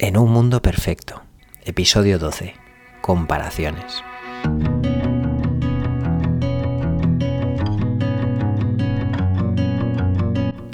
[0.00, 1.22] En un mundo perfecto,
[1.64, 2.54] episodio 12,
[3.00, 4.04] comparaciones.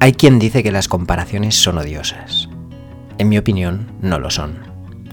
[0.00, 2.50] Hay quien dice que las comparaciones son odiosas.
[3.16, 4.58] En mi opinión, no lo son.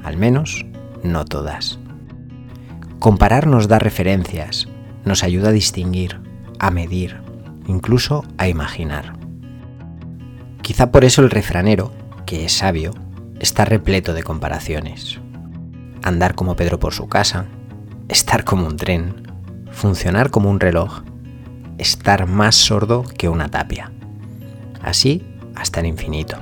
[0.04, 0.66] Al menos,
[1.02, 1.80] no todas.
[3.00, 4.68] Comparar nos da referencias,
[5.06, 6.20] nos ayuda a distinguir,
[6.60, 7.22] a medir,
[7.68, 9.14] incluso a imaginar.
[10.62, 11.94] Quizá por eso el refranero,
[12.26, 12.94] que es sabio,
[13.44, 15.20] está repleto de comparaciones.
[16.02, 17.48] Andar como Pedro por su casa,
[18.08, 19.28] estar como un tren,
[19.70, 21.02] funcionar como un reloj,
[21.78, 23.92] estar más sordo que una tapia.
[24.82, 26.38] Así hasta el infinito.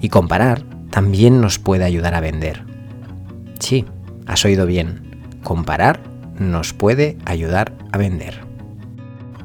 [0.00, 2.64] Y comparar también nos puede ayudar a vender.
[3.60, 3.84] Sí,
[4.26, 5.38] has oído bien.
[5.44, 6.00] Comparar
[6.36, 8.40] nos puede ayudar a vender.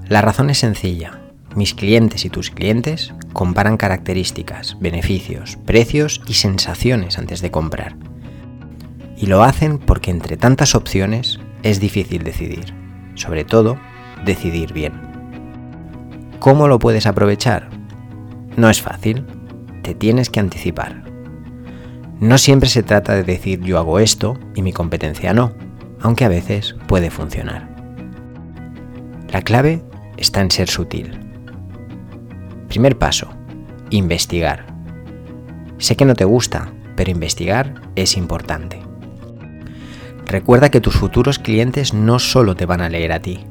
[0.09, 1.22] La razón es sencilla.
[1.55, 7.95] Mis clientes y tus clientes comparan características, beneficios, precios y sensaciones antes de comprar.
[9.17, 12.73] Y lo hacen porque entre tantas opciones es difícil decidir.
[13.13, 13.77] Sobre todo,
[14.25, 14.93] decidir bien.
[16.39, 17.69] ¿Cómo lo puedes aprovechar?
[18.57, 19.23] No es fácil.
[19.83, 21.03] Te tienes que anticipar.
[22.19, 25.53] No siempre se trata de decir yo hago esto y mi competencia no,
[26.01, 27.69] aunque a veces puede funcionar.
[29.29, 29.83] La clave
[30.17, 31.32] está en ser sutil
[32.73, 33.27] Primer paso,
[33.91, 34.65] investigar.
[35.77, 38.81] Sé que no te gusta, pero investigar es importante.
[40.25, 43.45] Recuerda que tus futuros clientes no solo te van a leer a ti,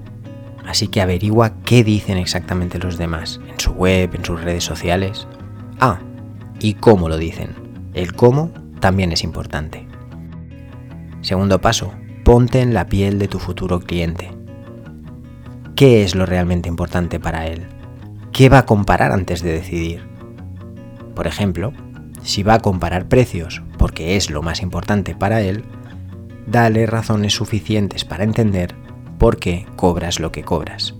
[0.66, 5.28] así que averigua qué dicen exactamente los demás, en su web, en sus redes sociales.
[5.78, 6.00] Ah,
[6.58, 7.54] y cómo lo dicen.
[7.94, 8.50] El cómo
[8.80, 9.86] también es importante.
[11.20, 11.92] Segundo paso,
[12.24, 14.32] ponte en la piel de tu futuro cliente.
[15.76, 17.68] ¿Qué es lo realmente importante para él?
[18.42, 20.02] ¿Qué va a comparar antes de decidir?
[21.14, 21.72] Por ejemplo,
[22.24, 25.62] si va a comparar precios porque es lo más importante para él,
[26.48, 28.74] dale razones suficientes para entender
[29.16, 30.96] por qué cobras lo que cobras.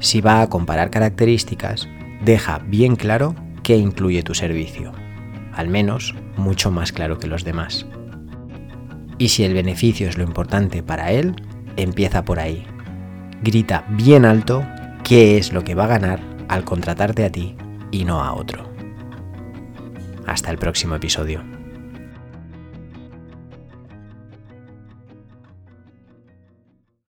[0.00, 1.88] Si va a comparar características,
[2.24, 4.90] deja bien claro qué incluye tu servicio,
[5.54, 7.86] al menos mucho más claro que los demás.
[9.16, 11.36] Y si el beneficio es lo importante para él,
[11.76, 12.66] empieza por ahí.
[13.44, 14.66] Grita bien alto
[15.04, 17.56] qué es lo que va a ganar al contratarte a ti
[17.90, 18.68] y no a otro.
[20.26, 21.61] Hasta el próximo episodio.